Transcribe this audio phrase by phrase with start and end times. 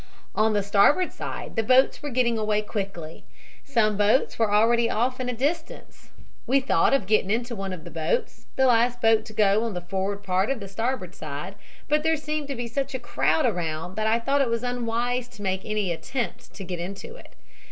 [0.33, 3.23] "On the starboard side the boats were getting away quickly.
[3.63, 6.09] Some boats were already off in a distance.
[6.47, 9.75] We thought of getting into one of the boats, the last boat to go on
[9.75, 11.53] the forward part of the starboard side,
[11.87, 15.61] but there seemed to be such a crowd around I thought it unwise to make
[15.65, 17.33] any attempt to get into it.